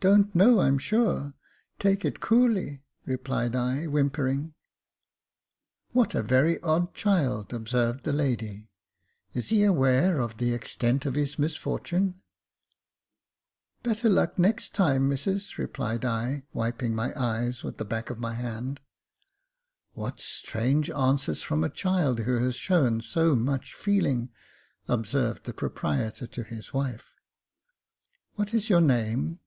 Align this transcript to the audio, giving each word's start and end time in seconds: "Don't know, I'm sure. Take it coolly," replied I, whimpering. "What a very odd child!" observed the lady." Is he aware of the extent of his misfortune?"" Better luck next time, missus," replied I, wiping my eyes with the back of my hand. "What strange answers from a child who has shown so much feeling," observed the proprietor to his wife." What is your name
"Don't 0.00 0.34
know, 0.34 0.60
I'm 0.60 0.76
sure. 0.76 1.32
Take 1.78 2.04
it 2.04 2.20
coolly," 2.20 2.84
replied 3.06 3.56
I, 3.56 3.86
whimpering. 3.86 4.52
"What 5.92 6.14
a 6.14 6.22
very 6.22 6.60
odd 6.60 6.92
child!" 6.92 7.54
observed 7.54 8.04
the 8.04 8.12
lady." 8.12 8.68
Is 9.32 9.48
he 9.48 9.64
aware 9.64 10.20
of 10.20 10.36
the 10.36 10.52
extent 10.52 11.06
of 11.06 11.14
his 11.14 11.38
misfortune?"" 11.38 12.20
Better 13.82 14.10
luck 14.10 14.38
next 14.38 14.74
time, 14.74 15.08
missus," 15.08 15.56
replied 15.58 16.04
I, 16.04 16.42
wiping 16.52 16.94
my 16.94 17.14
eyes 17.18 17.64
with 17.64 17.78
the 17.78 17.84
back 17.86 18.10
of 18.10 18.18
my 18.18 18.34
hand. 18.34 18.80
"What 19.94 20.20
strange 20.20 20.90
answers 20.90 21.40
from 21.40 21.64
a 21.64 21.70
child 21.70 22.18
who 22.18 22.36
has 22.44 22.56
shown 22.56 23.00
so 23.00 23.34
much 23.34 23.72
feeling," 23.72 24.28
observed 24.86 25.46
the 25.46 25.54
proprietor 25.54 26.26
to 26.26 26.42
his 26.42 26.74
wife." 26.74 27.14
What 28.34 28.52
is 28.52 28.68
your 28.68 28.82
name 28.82 29.38